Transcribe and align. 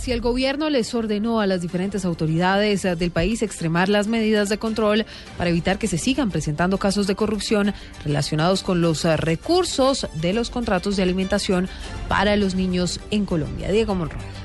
Si 0.00 0.12
el 0.12 0.22
gobierno 0.22 0.70
les 0.70 0.94
ordenó 0.94 1.40
a 1.40 1.46
las 1.46 1.60
diferentes 1.60 2.06
autoridades 2.06 2.82
del 2.82 3.10
país 3.10 3.42
extremar 3.42 3.90
las 3.90 4.06
medidas 4.06 4.48
de 4.48 4.56
control 4.56 5.04
para 5.36 5.50
evitar 5.50 5.78
que 5.78 5.88
se 5.88 5.98
sigan 5.98 6.30
presentando 6.30 6.78
casos 6.78 7.06
de 7.06 7.14
corrupción 7.14 7.74
relacionados 8.02 8.62
con 8.62 8.80
los 8.80 9.04
recursos 9.04 10.08
de 10.14 10.32
los 10.32 10.48
contratos 10.48 10.96
de 10.96 11.02
alimentación 11.02 11.68
para 12.08 12.36
los 12.36 12.54
niños 12.54 12.98
en 13.10 13.26
Colombia. 13.26 13.70
Diego 13.70 13.94
Monroy. 13.94 14.39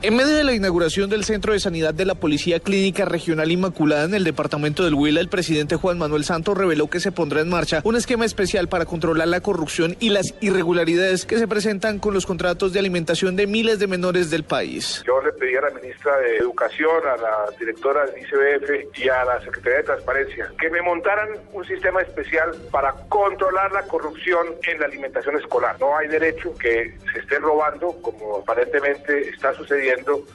En 0.00 0.14
medio 0.14 0.36
de 0.36 0.44
la 0.44 0.54
inauguración 0.54 1.10
del 1.10 1.24
Centro 1.24 1.52
de 1.52 1.58
Sanidad 1.58 1.92
de 1.92 2.04
la 2.04 2.14
Policía 2.14 2.60
Clínica 2.60 3.04
Regional 3.04 3.50
Inmaculada 3.50 4.04
en 4.04 4.14
el 4.14 4.22
departamento 4.22 4.84
del 4.84 4.94
Huila, 4.94 5.20
el 5.20 5.28
presidente 5.28 5.74
Juan 5.74 5.98
Manuel 5.98 6.22
Santos 6.22 6.56
reveló 6.56 6.88
que 6.88 7.00
se 7.00 7.10
pondrá 7.10 7.40
en 7.40 7.48
marcha 7.48 7.80
un 7.82 7.96
esquema 7.96 8.24
especial 8.24 8.68
para 8.68 8.84
controlar 8.84 9.26
la 9.26 9.40
corrupción 9.40 9.96
y 9.98 10.10
las 10.10 10.36
irregularidades 10.40 11.26
que 11.26 11.36
se 11.36 11.48
presentan 11.48 11.98
con 11.98 12.14
los 12.14 12.26
contratos 12.26 12.72
de 12.72 12.78
alimentación 12.78 13.34
de 13.34 13.48
miles 13.48 13.80
de 13.80 13.88
menores 13.88 14.30
del 14.30 14.44
país. 14.44 15.02
Yo 15.04 15.20
le 15.20 15.32
pedí 15.32 15.56
a 15.56 15.62
la 15.62 15.70
ministra 15.70 16.16
de 16.18 16.36
Educación, 16.36 17.04
a 17.04 17.16
la 17.16 17.56
directora 17.58 18.06
del 18.06 18.22
ICBF 18.22 18.98
y 19.00 19.08
a 19.08 19.24
la 19.24 19.40
Secretaría 19.40 19.78
de 19.78 19.84
Transparencia 19.84 20.52
que 20.60 20.70
me 20.70 20.80
montaran 20.80 21.30
un 21.52 21.64
sistema 21.64 22.02
especial 22.02 22.52
para 22.70 22.92
controlar 23.08 23.72
la 23.72 23.82
corrupción 23.82 24.46
en 24.62 24.78
la 24.78 24.86
alimentación 24.86 25.36
escolar. 25.38 25.74
No 25.80 25.96
hay 25.98 26.06
derecho 26.06 26.54
que 26.54 26.96
se 27.12 27.18
esté 27.18 27.40
robando, 27.40 28.00
como 28.00 28.36
aparentemente 28.36 29.28
está 29.30 29.52
sucediendo 29.54 29.87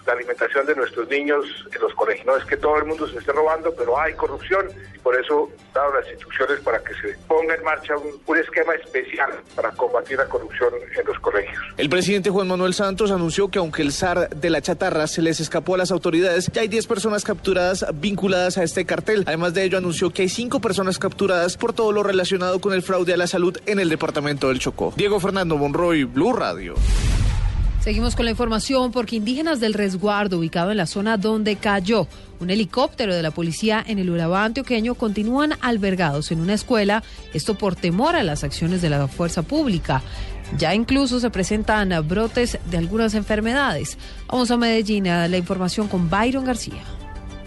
la 0.06 0.14
alimentación 0.14 0.66
de 0.66 0.76
nuestros 0.76 1.08
niños 1.09 1.46
en 1.73 1.82
los 1.82 1.94
colegios. 1.94 2.26
No 2.26 2.38
es 2.38 2.46
que 2.46 2.58
todo 2.58 2.78
el 2.78 2.86
mundo 2.86 3.08
se 3.08 3.18
esté 3.18 3.32
robando, 3.32 3.73
pero 3.76 4.00
hay 4.00 4.14
corrupción 4.14 4.68
por 5.04 5.20
eso 5.20 5.50
dado 5.73 5.94
las 5.94 6.10
instrucciones 6.10 6.60
para 6.62 6.80
que 6.80 6.94
se 6.95 7.18
ponga 7.28 7.54
en 7.56 7.64
marcha 7.64 7.95
un, 7.98 8.22
un 8.26 8.38
esquema 8.38 8.73
especial 8.76 9.32
para 9.56 9.72
combatir 9.72 10.18
la 10.18 10.26
corrupción 10.26 10.73
en 10.98 11.06
los 11.06 11.20
colegios. 11.20 11.62
El 11.78 11.90
presidente 11.90 12.30
Juan 12.30 12.48
Manuel 12.48 12.73
Santos 12.73 13.12
anunció 13.12 13.50
que 13.50 13.60
aunque 13.60 13.82
el 13.82 13.92
SAR 13.92 14.30
de 14.30 14.50
la 14.50 14.62
chatarra 14.62 15.08
se 15.08 15.22
les 15.22 15.40
escapó 15.42 15.76
a 15.76 15.78
las 15.78 15.92
autoridades, 15.92 16.50
ya 16.54 16.62
hay 16.62 16.70
10 16.70 16.88
personas 16.88 17.23
capturadas 17.23 17.86
vinculadas 17.95 18.58
a 18.58 18.64
este 18.64 18.86
cartel. 18.86 19.23
Además 19.28 19.54
de 19.54 19.64
ello, 19.64 19.78
anunció 19.78 20.12
que 20.12 20.23
hay 20.23 20.30
5 20.30 20.62
personas 20.62 20.98
capturadas 20.98 21.58
por 21.58 21.73
todo 21.73 21.92
lo 21.92 22.04
relacionado 22.04 22.62
con 22.62 22.73
el 22.73 22.82
fraude 22.82 23.14
a 23.14 23.17
la 23.17 23.28
salud 23.28 23.58
en 23.66 23.80
el 23.80 23.90
departamento 23.90 24.48
del 24.48 24.60
Chocó. 24.60 24.94
Diego 24.95 25.20
Fernando 25.20 25.58
Monroy, 25.58 26.06
Blue 26.06 26.34
Radio. 26.34 26.76
Seguimos 27.84 28.16
con 28.16 28.23
la 28.23 28.31
información 28.31 28.94
porque 28.94 29.17
indígenas 29.17 29.59
del 29.59 29.73
resguardo 29.73 30.38
ubicado 30.38 30.72
en 30.72 30.78
la 30.78 30.86
zona 30.86 31.17
donde 31.17 31.58
cayó 31.58 32.08
un 32.39 32.50
helicóptero 32.50 33.14
de 33.14 33.22
la 33.22 33.31
policía 33.31 33.84
en 33.86 34.00
el 34.00 34.09
Urabá 34.09 34.45
antioqueño 34.45 34.95
continúan 34.95 35.56
albergados 35.59 36.31
en 36.31 36.39
una 36.39 36.54
escuela, 36.54 37.04
esto 37.34 37.56
por 37.56 37.76
temor 37.76 38.16
a 38.16 38.23
las 38.23 38.45
acciones 38.45 38.81
de 38.81 38.89
la 38.89 39.09
fuerza 39.09 39.42
pública. 39.42 40.02
Ya 40.58 40.73
incluso 40.73 41.20
se 41.20 41.30
presentan 41.30 41.92
brotes 42.08 42.58
de 42.72 42.78
algunas 42.78 43.16
enfermedades. 43.16 43.98
Vamos 44.30 44.50
a 44.50 44.56
Medellín 44.56 45.09
a 45.09 45.28
la 45.28 45.38
información 45.38 45.89
con 45.89 46.09
Byron 46.09 46.45
García. 46.45 46.81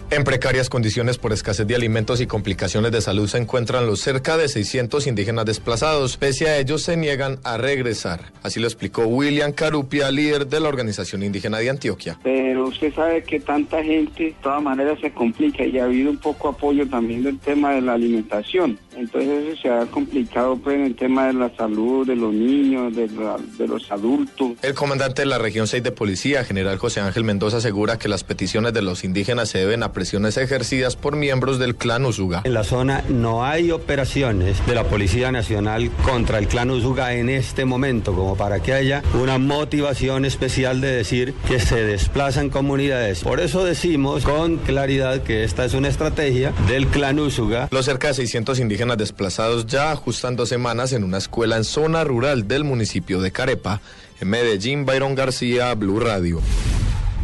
En 0.09 0.23
precarias 0.23 0.69
condiciones 0.69 1.17
por 1.17 1.33
escasez 1.33 1.67
de 1.67 1.75
alimentos 1.75 2.21
y 2.21 2.27
complicaciones 2.27 2.93
de 2.93 3.01
salud 3.01 3.27
se 3.27 3.39
encuentran 3.39 3.85
los 3.85 3.99
cerca 3.99 4.37
de 4.37 4.47
600 4.47 5.05
indígenas 5.05 5.43
desplazados. 5.43 6.15
Pese 6.15 6.47
a 6.47 6.57
ellos 6.59 6.81
se 6.83 6.95
niegan 6.95 7.39
a 7.43 7.57
regresar. 7.57 8.21
Así 8.41 8.61
lo 8.61 8.67
explicó 8.67 9.05
William 9.05 9.51
Carupia, 9.51 10.09
líder 10.09 10.47
de 10.47 10.61
la 10.61 10.69
Organización 10.69 11.23
Indígena 11.23 11.57
de 11.57 11.69
Antioquia. 11.69 12.17
Pero 12.23 12.67
usted 12.67 12.93
sabe 12.93 13.21
que 13.23 13.41
tanta 13.41 13.83
gente 13.83 14.23
de 14.23 14.35
todas 14.41 14.63
maneras 14.63 14.97
se 15.01 15.11
complica 15.11 15.65
y 15.65 15.77
ha 15.77 15.83
habido 15.83 16.09
un 16.09 16.19
poco 16.19 16.47
apoyo 16.47 16.87
también 16.87 17.23
del 17.23 17.37
tema 17.39 17.73
de 17.73 17.81
la 17.81 17.95
alimentación. 17.95 18.79
Entonces 18.95 19.45
eso 19.45 19.61
se 19.61 19.69
ha 19.69 19.85
complicado 19.87 20.55
pues 20.55 20.77
en 20.77 20.85
el 20.85 20.95
tema 20.95 21.27
de 21.27 21.33
la 21.33 21.53
salud 21.57 22.07
de 22.07 22.15
los 22.15 22.33
niños, 22.33 22.95
de, 22.95 23.09
la, 23.09 23.37
de 23.57 23.67
los 23.67 23.91
adultos. 23.91 24.53
El 24.61 24.73
comandante 24.73 25.23
de 25.23 25.27
la 25.27 25.37
región 25.37 25.67
6 25.67 25.83
de 25.83 25.91
policía, 25.91 26.45
general 26.45 26.77
José 26.77 27.01
Ángel 27.01 27.25
Mendoza, 27.25 27.57
asegura 27.57 27.99
que 27.99 28.07
las 28.07 28.23
peticiones 28.23 28.71
de 28.71 28.81
los 28.81 29.03
indígenas 29.03 29.49
se 29.49 29.59
deben 29.59 29.83
a 29.83 29.91
presiones 29.97 30.37
ejercidas 30.37 30.95
por 30.95 31.15
miembros 31.15 31.57
del 31.57 31.75
clan 31.75 32.05
Usuga. 32.05 32.43
En 32.43 32.53
la 32.53 32.63
zona 32.63 33.03
no 33.09 33.43
hay 33.43 33.71
operaciones 33.71 34.63
de 34.67 34.75
la 34.75 34.83
Policía 34.83 35.31
Nacional 35.31 35.89
contra 36.05 36.37
el 36.37 36.47
clan 36.47 36.69
Usuga 36.69 37.15
en 37.15 37.29
este 37.29 37.65
momento, 37.65 38.13
como 38.13 38.37
para 38.37 38.59
que 38.59 38.73
haya 38.73 39.01
una 39.19 39.39
motivación 39.39 40.23
especial 40.23 40.81
de 40.81 40.91
decir 40.91 41.33
que 41.47 41.59
se 41.59 41.83
desplazan 41.83 42.51
comunidades. 42.51 43.21
Por 43.21 43.39
eso 43.39 43.65
decimos 43.65 44.23
con 44.23 44.57
claridad 44.57 45.23
que 45.23 45.43
esta 45.43 45.65
es 45.65 45.73
una 45.73 45.87
estrategia 45.87 46.53
del 46.67 46.85
clan 46.85 47.17
Usuga. 47.17 47.67
Los 47.71 47.85
cerca 47.85 48.09
de 48.09 48.13
600 48.13 48.59
indígenas 48.59 48.99
desplazados 48.99 49.65
ya 49.65 49.91
ajustan 49.91 50.35
dos 50.35 50.49
semanas 50.49 50.93
en 50.93 51.03
una 51.03 51.17
escuela 51.17 51.57
en 51.57 51.63
zona 51.63 52.03
rural 52.03 52.47
del 52.47 52.63
municipio 52.63 53.19
de 53.19 53.31
Carepa. 53.31 53.81
En 54.21 54.29
Medellín, 54.29 54.85
Byron 54.85 55.15
García, 55.15 55.73
Blue 55.73 55.99
Radio. 55.99 56.39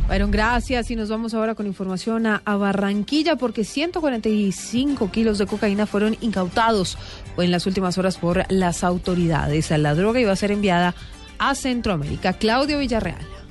Byron, 0.08 0.32
gracias. 0.32 0.92
Y 0.92 0.96
nos 0.96 1.10
vamos 1.10 1.34
ahora 1.34 1.56
con 1.56 1.66
información 1.66 2.26
a, 2.28 2.42
a, 2.46 2.58
Barranquilla 2.58 3.36
porque 3.36 3.64
145 3.64 5.12
kilos 5.12 5.38
de 5.38 5.46
cocaína 5.46 5.86
fueron 5.86 6.18
incautados 6.22 6.98
en 7.38 7.52
las 7.52 7.66
últimas 7.66 7.98
horas 7.98 8.18
por 8.18 8.46
las 8.52 8.84
autoridades. 8.84 9.72
La 9.72 9.96
droga 9.96 10.20
iba 10.20 10.32
a 10.32 10.36
ser 10.36 10.52
enviada 10.52 10.94
a 11.40 11.56
Centroamérica. 11.56 12.34
Claudio 12.34 12.80
Villarreal. 12.80 13.43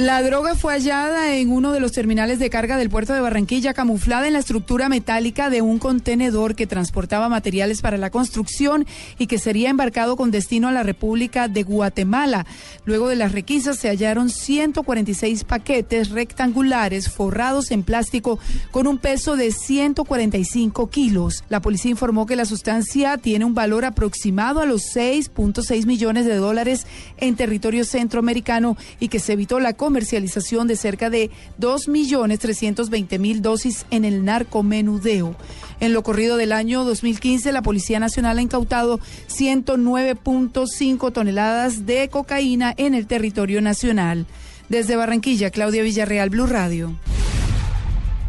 La 0.00 0.22
droga 0.22 0.54
fue 0.54 0.72
hallada 0.72 1.34
en 1.36 1.52
uno 1.52 1.72
de 1.72 1.80
los 1.80 1.92
terminales 1.92 2.38
de 2.38 2.48
carga 2.48 2.78
del 2.78 2.88
puerto 2.88 3.12
de 3.12 3.20
Barranquilla, 3.20 3.74
camuflada 3.74 4.26
en 4.26 4.32
la 4.32 4.38
estructura 4.38 4.88
metálica 4.88 5.50
de 5.50 5.60
un 5.60 5.78
contenedor 5.78 6.54
que 6.54 6.66
transportaba 6.66 7.28
materiales 7.28 7.82
para 7.82 7.98
la 7.98 8.08
construcción 8.08 8.86
y 9.18 9.26
que 9.26 9.36
sería 9.36 9.68
embarcado 9.68 10.16
con 10.16 10.30
destino 10.30 10.68
a 10.68 10.72
la 10.72 10.84
República 10.84 11.48
de 11.48 11.64
Guatemala. 11.64 12.46
Luego 12.86 13.08
de 13.08 13.16
las 13.16 13.32
requisas 13.32 13.76
se 13.76 13.88
hallaron 13.88 14.30
146 14.30 15.44
paquetes 15.44 16.08
rectangulares 16.08 17.10
forrados 17.10 17.70
en 17.70 17.82
plástico 17.82 18.38
con 18.70 18.86
un 18.86 18.96
peso 18.96 19.36
de 19.36 19.52
145 19.52 20.88
kilos. 20.88 21.44
La 21.50 21.60
policía 21.60 21.90
informó 21.90 22.24
que 22.24 22.36
la 22.36 22.46
sustancia 22.46 23.18
tiene 23.18 23.44
un 23.44 23.52
valor 23.52 23.84
aproximado 23.84 24.60
a 24.60 24.64
los 24.64 24.80
6.6 24.96 25.84
millones 25.84 26.24
de 26.24 26.36
dólares 26.36 26.86
en 27.18 27.36
territorio 27.36 27.84
centroamericano 27.84 28.78
y 28.98 29.08
que 29.08 29.18
se 29.18 29.34
evitó 29.34 29.60
la 29.60 29.74
comercialización 29.90 30.68
de 30.68 30.76
cerca 30.76 31.10
de 31.10 31.32
2.320.000 31.58 33.40
dosis 33.40 33.86
en 33.90 34.04
el 34.04 34.24
narcomenudeo. 34.24 35.34
En 35.80 35.92
lo 35.92 36.04
corrido 36.04 36.36
del 36.36 36.52
año 36.52 36.84
2015, 36.84 37.50
la 37.50 37.62
Policía 37.62 37.98
Nacional 37.98 38.38
ha 38.38 38.42
incautado 38.42 39.00
109.5 39.28 41.12
toneladas 41.12 41.86
de 41.86 42.08
cocaína 42.08 42.72
en 42.76 42.94
el 42.94 43.08
territorio 43.08 43.60
nacional. 43.60 44.26
Desde 44.68 44.94
Barranquilla, 44.94 45.50
Claudia 45.50 45.82
Villarreal, 45.82 46.30
Blue 46.30 46.46
Radio. 46.46 46.94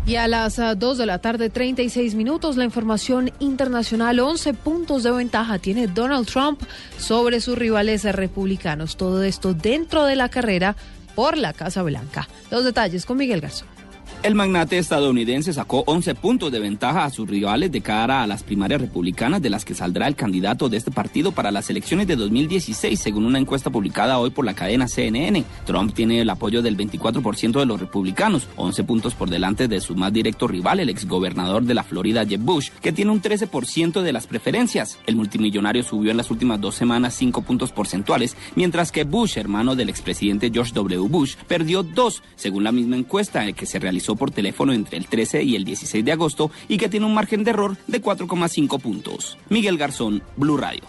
Y 0.07 0.15
a 0.15 0.27
las 0.27 0.57
2 0.57 0.97
de 0.97 1.05
la 1.05 1.19
tarde, 1.19 1.51
36 1.51 2.15
minutos, 2.15 2.57
la 2.57 2.63
información 2.63 3.31
internacional, 3.37 4.19
11 4.19 4.55
puntos 4.55 5.03
de 5.03 5.11
ventaja 5.11 5.59
tiene 5.59 5.85
Donald 5.85 6.27
Trump 6.27 6.59
sobre 6.97 7.39
sus 7.39 7.55
rivales 7.55 8.03
republicanos. 8.03 8.97
Todo 8.97 9.21
esto 9.21 9.53
dentro 9.53 10.05
de 10.05 10.15
la 10.15 10.29
carrera 10.29 10.75
por 11.15 11.37
la 11.37 11.53
Casa 11.53 11.83
Blanca. 11.83 12.27
Los 12.49 12.63
detalles 12.63 13.05
con 13.05 13.17
Miguel 13.17 13.41
Garzón. 13.41 13.80
El 14.23 14.35
magnate 14.35 14.77
estadounidense 14.77 15.51
sacó 15.51 15.83
11 15.87 16.13
puntos 16.13 16.51
de 16.51 16.59
ventaja 16.59 17.05
a 17.05 17.09
sus 17.09 17.27
rivales 17.27 17.71
de 17.71 17.81
cara 17.81 18.21
a 18.21 18.27
las 18.27 18.43
primarias 18.43 18.79
republicanas 18.79 19.41
de 19.41 19.49
las 19.49 19.65
que 19.65 19.73
saldrá 19.73 20.07
el 20.07 20.15
candidato 20.15 20.69
de 20.69 20.77
este 20.77 20.91
partido 20.91 21.31
para 21.31 21.49
las 21.49 21.71
elecciones 21.71 22.05
de 22.05 22.15
2016, 22.15 22.99
según 22.99 23.25
una 23.25 23.39
encuesta 23.39 23.71
publicada 23.71 24.19
hoy 24.19 24.29
por 24.29 24.45
la 24.45 24.53
cadena 24.53 24.87
CNN. 24.87 25.43
Trump 25.65 25.95
tiene 25.95 26.21
el 26.21 26.29
apoyo 26.29 26.61
del 26.61 26.77
24% 26.77 27.59
de 27.59 27.65
los 27.65 27.79
republicanos, 27.79 28.47
11 28.57 28.83
puntos 28.83 29.15
por 29.15 29.27
delante 29.27 29.67
de 29.67 29.81
su 29.81 29.95
más 29.95 30.13
directo 30.13 30.47
rival, 30.47 30.79
el 30.79 30.89
exgobernador 30.89 31.63
de 31.63 31.73
la 31.73 31.83
Florida, 31.83 32.23
Jeb 32.23 32.41
Bush, 32.41 32.69
que 32.79 32.91
tiene 32.91 33.09
un 33.09 33.23
13% 33.23 34.03
de 34.03 34.13
las 34.13 34.27
preferencias. 34.27 34.99
El 35.07 35.15
multimillonario 35.15 35.81
subió 35.81 36.11
en 36.11 36.17
las 36.17 36.29
últimas 36.29 36.61
dos 36.61 36.75
semanas 36.75 37.15
5 37.15 37.41
puntos 37.41 37.71
porcentuales, 37.71 38.37
mientras 38.53 38.91
que 38.91 39.03
Bush, 39.03 39.39
hermano 39.39 39.75
del 39.75 39.89
expresidente 39.89 40.51
George 40.53 40.73
W. 40.75 41.07
Bush, 41.09 41.37
perdió 41.47 41.81
2, 41.81 42.21
según 42.35 42.63
la 42.63 42.71
misma 42.71 42.97
encuesta 42.97 43.51
que 43.53 43.65
se 43.65 43.79
realizó 43.79 44.10
por 44.15 44.31
teléfono 44.31 44.73
entre 44.73 44.97
el 44.97 45.07
13 45.07 45.43
y 45.43 45.55
el 45.55 45.63
16 45.63 46.03
de 46.03 46.11
agosto 46.11 46.51
y 46.67 46.77
que 46.77 46.89
tiene 46.89 47.05
un 47.05 47.13
margen 47.13 47.43
de 47.43 47.51
error 47.51 47.77
de 47.87 48.01
4,5 48.01 48.79
puntos. 48.79 49.37
Miguel 49.49 49.77
Garzón, 49.77 50.23
Blue 50.37 50.57
Radio. 50.57 50.83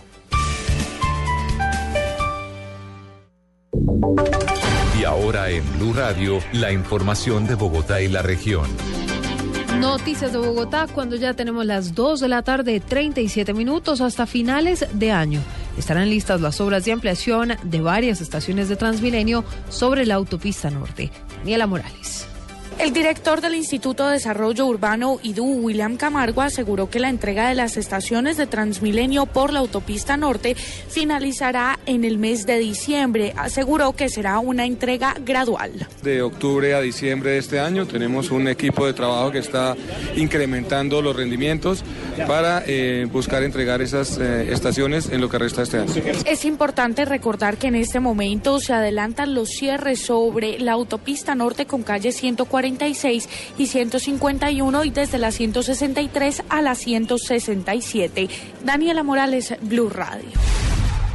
Y 4.99 5.05
ahora 5.05 5.51
en 5.51 5.65
Blue 5.79 5.93
Radio, 5.95 6.39
la 6.53 6.73
información 6.73 7.47
de 7.47 7.55
Bogotá 7.55 8.01
y 8.01 8.09
la 8.09 8.23
región. 8.23 8.67
Noticias 9.79 10.33
de 10.33 10.39
Bogotá 10.39 10.87
cuando 10.87 11.17
ya 11.17 11.35
tenemos 11.35 11.67
las 11.67 11.95
2 11.95 12.21
de 12.21 12.29
la 12.29 12.43
tarde, 12.43 12.79
37 12.79 13.53
minutos 13.53 14.01
hasta 14.01 14.27
finales 14.27 14.87
de 14.93 15.11
año. 15.11 15.41
Estarán 15.77 16.09
listas 16.09 16.41
las 16.41 16.61
obras 16.61 16.85
de 16.85 16.93
ampliación 16.93 17.55
de 17.65 17.81
varias 17.81 18.21
estaciones 18.21 18.69
de 18.69 18.77
Transmilenio 18.77 19.45
sobre 19.71 20.07
la 20.07 20.15
autopista 20.15 20.71
norte. 20.71 21.11
Daniela 21.39 21.67
Morales. 21.67 22.29
El 22.83 22.93
director 22.93 23.41
del 23.41 23.55
Instituto 23.55 24.09
de 24.09 24.15
Desarrollo 24.15 24.67
Urbano 24.67 25.21
IDU, 25.23 25.45
William 25.45 25.97
Camargo, 25.97 26.43
aseguró 26.43 26.91
que 26.91 26.99
la 26.99 27.11
entrega 27.11 27.49
de 27.49 27.55
las 27.55 27.77
estaciones 27.77 28.37
de 28.37 28.49
Transmilenio 28.49 29.27
por 29.27 29.53
la 29.53 29.61
autopista 29.61 30.17
norte 30.17 30.57
finalizará 30.57 31.79
en 31.87 32.03
el 32.03 32.19
mes 32.19 32.45
de 32.45 32.59
diciembre. 32.59 33.35
Aseguró 33.37 33.93
que 33.93 34.09
será 34.09 34.41
una 34.41 34.67
entrega 34.67 35.15
gradual. 35.25 35.87
De 36.03 36.23
octubre 36.23 36.75
a 36.75 36.81
diciembre 36.81 37.31
de 37.31 37.39
este 37.39 37.61
año 37.61 37.87
tenemos 37.87 38.33
un 38.33 38.49
equipo 38.49 38.85
de 38.85 38.95
trabajo 38.95 39.31
que 39.31 39.39
está 39.39 39.77
incrementando 40.17 41.01
los 41.03 41.15
rendimientos 41.15 41.85
para 42.27 42.65
eh, 42.67 43.07
buscar 43.13 43.45
entregar 43.45 43.81
esas 43.81 44.19
eh, 44.19 44.53
estaciones 44.53 45.09
en 45.09 45.21
lo 45.21 45.29
que 45.29 45.39
resta 45.39 45.63
este 45.63 45.79
año. 45.79 45.93
Es 46.27 46.45
importante 46.45 47.05
recordar 47.05 47.59
que 47.59 47.69
en 47.69 47.77
este 47.77 48.01
momento 48.01 48.59
se 48.59 48.73
adelantan 48.73 49.35
los 49.35 49.51
cierres 49.51 50.01
sobre 50.01 50.59
la 50.59 50.73
autopista 50.73 51.37
norte 51.37 51.67
con 51.67 51.85
calle 51.85 52.11
140 52.11 52.72
y 53.59 53.67
151 53.67 54.85
y 54.85 54.91
desde 54.91 55.19
la 55.19 55.31
163 55.31 56.43
a 56.49 56.63
la 56.63 56.75
167. 56.75 58.29
Daniela 58.65 59.03
Morales, 59.03 59.55
Blue 59.63 59.89
Radio. 59.89 60.31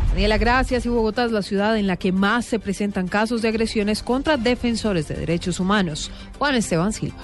Daniela, 0.10 0.38
gracias. 0.38 0.86
Y 0.86 0.90
Bogotá 0.90 1.26
es 1.26 1.32
la 1.32 1.42
ciudad 1.42 1.78
en 1.78 1.88
la 1.88 1.98
que 1.98 2.12
más 2.12 2.46
se 2.46 2.60
presentan 2.60 3.08
casos 3.08 3.42
de 3.42 3.50
agresiones 3.50 4.02
contra 4.02 4.38
defensores 4.38 5.08
de 5.08 5.16
derechos 5.16 5.60
humanos. 5.60 6.12
Juan 6.38 6.56
Esteban 6.56 6.94
Silva. 6.94 7.18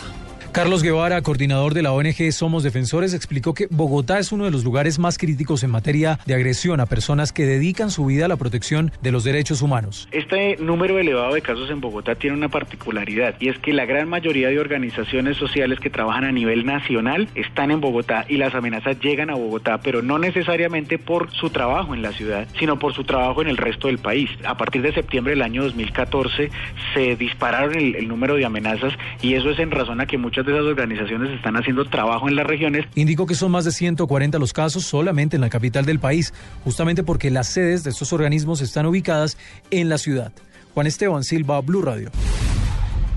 Carlos 0.54 0.84
Guevara, 0.84 1.20
coordinador 1.24 1.74
de 1.74 1.82
la 1.82 1.94
ONG 1.94 2.32
Somos 2.32 2.62
Defensores, 2.62 3.16
explicó 3.16 3.56
que 3.56 3.66
Bogotá 3.72 4.20
es 4.20 4.32
uno 4.32 4.46
de 4.46 4.52
los 4.52 4.64
lugares 4.64 5.00
más 5.00 5.18
críticos 5.18 5.64
en 5.64 5.72
materia 5.72 6.20
de 6.28 6.36
agresión 6.36 6.80
a 6.80 6.86
personas 6.86 7.34
que 7.34 7.48
dedican 7.48 7.90
su 7.90 8.06
vida 8.06 8.26
a 8.26 8.28
la 8.28 8.36
protección 8.36 8.92
de 9.02 9.12
los 9.12 9.24
derechos 9.24 9.64
humanos. 9.64 10.08
Este 10.12 10.58
número 10.58 11.00
elevado 11.00 11.34
de 11.34 11.42
casos 11.42 11.72
en 11.72 11.82
Bogotá 11.82 12.14
tiene 12.14 12.38
una 12.38 12.50
particularidad 12.50 13.34
y 13.40 13.50
es 13.50 13.58
que 13.58 13.74
la 13.74 13.86
gran 13.86 14.08
mayoría 14.08 14.50
de 14.50 14.60
organizaciones 14.60 15.38
sociales 15.38 15.80
que 15.80 15.90
trabajan 15.90 16.24
a 16.24 16.32
nivel 16.32 16.68
nacional 16.68 17.30
están 17.34 17.72
en 17.72 17.82
Bogotá 17.82 18.26
y 18.30 18.38
las 18.38 18.54
amenazas 18.54 19.00
llegan 19.00 19.32
a 19.32 19.36
Bogotá, 19.36 19.80
pero 19.82 20.04
no 20.04 20.20
necesariamente 20.20 21.00
por 21.00 21.32
su 21.32 21.50
trabajo 21.50 21.96
en 21.96 22.04
la 22.04 22.12
ciudad, 22.12 22.48
sino 22.60 22.78
por 22.78 22.94
su 22.94 23.06
trabajo 23.06 23.42
en 23.42 23.48
el 23.48 23.58
resto 23.58 23.88
del 23.88 23.98
país. 23.98 24.30
A 24.46 24.56
partir 24.56 24.84
de 24.84 24.94
septiembre 24.94 25.32
del 25.32 25.42
año 25.42 25.64
2014 25.64 26.52
se 26.94 27.16
dispararon 27.16 27.76
el, 27.76 28.08
número 28.08 28.36
de 28.36 28.46
amenazas 28.46 28.94
y 29.20 29.34
eso 29.34 29.50
es 29.50 29.58
en 29.58 29.72
razón 29.72 30.00
a 30.00 30.06
que 30.06 30.20
muchas 30.20 30.43
de 30.46 30.54
esas 30.54 30.66
organizaciones 30.66 31.32
están 31.32 31.56
haciendo 31.56 31.86
trabajo 31.86 32.28
en 32.28 32.36
las 32.36 32.46
regiones. 32.46 32.86
Indicó 32.96 33.26
que 33.26 33.36
son 33.36 33.52
más 33.52 33.66
de 33.66 33.72
140 33.72 34.40
los 34.40 34.54
casos 34.54 34.84
solamente 34.84 35.36
en 35.36 35.42
la 35.42 35.50
capital 35.50 35.86
del 35.86 36.00
país, 36.00 36.34
justamente 36.64 37.04
porque 37.04 37.32
las 37.32 37.48
sedes 37.48 37.84
de 37.84 37.92
estos 37.92 38.14
organismos 38.14 38.62
están 38.62 38.86
ubicadas 38.86 39.38
en 39.72 39.90
la 39.90 39.98
ciudad. 39.98 40.32
Juan 40.74 40.88
Esteban 40.88 41.24
Silva, 41.24 41.62
Blue 41.62 41.82
Radio. 41.82 42.10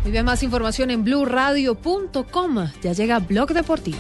Muy 0.03 0.13
bien, 0.13 0.25
más 0.25 0.43
información 0.43 0.91
en 0.91 1.03
blueradio.com. 1.03 2.69
Ya 2.83 2.93
llega 2.93 3.19
Blog 3.19 3.53
Deportivo. 3.53 3.99